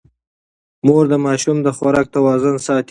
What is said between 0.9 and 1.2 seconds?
د